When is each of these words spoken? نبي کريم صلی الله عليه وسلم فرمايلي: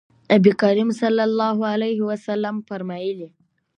نبي 0.35 0.51
کريم 0.61 0.89
صلی 1.01 1.23
الله 1.29 1.57
عليه 1.73 1.99
وسلم 2.09 2.55
فرمايلي: 2.67 3.29